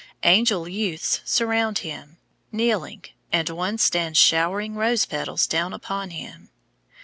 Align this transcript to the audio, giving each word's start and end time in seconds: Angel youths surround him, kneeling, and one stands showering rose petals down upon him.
Angel 0.23 0.67
youths 0.67 1.21
surround 1.25 1.77
him, 1.85 2.17
kneeling, 2.51 3.03
and 3.31 3.47
one 3.51 3.77
stands 3.77 4.17
showering 4.17 4.73
rose 4.73 5.05
petals 5.05 5.45
down 5.45 5.73
upon 5.73 6.09
him. 6.09 6.49